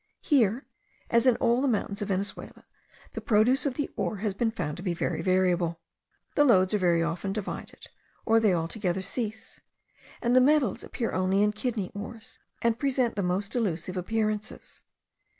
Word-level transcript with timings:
Here, 0.23 0.65
as 1.11 1.27
in 1.27 1.35
all 1.35 1.61
the 1.61 1.67
mountains 1.67 2.01
of 2.01 2.07
Venezuela, 2.07 2.65
the 3.13 3.21
produce 3.21 3.67
of 3.67 3.75
the 3.75 3.87
ore 3.95 4.15
has 4.17 4.33
been 4.33 4.49
found 4.49 4.77
to 4.77 4.81
be 4.81 4.95
very 4.95 5.21
variable. 5.21 5.79
The 6.33 6.43
lodes 6.43 6.73
are 6.73 6.79
very 6.79 7.03
often 7.03 7.33
divided, 7.33 7.85
or 8.25 8.39
they 8.39 8.51
altogether 8.51 9.03
cease; 9.03 9.61
and 10.19 10.35
the 10.35 10.41
metals 10.41 10.83
appear 10.83 11.11
only 11.11 11.43
in 11.43 11.51
kidney 11.51 11.91
ores, 11.93 12.39
and 12.63 12.79
present 12.79 13.15
the 13.15 13.21
most 13.21 13.51
delusive 13.51 13.95
appearances. 13.95 14.81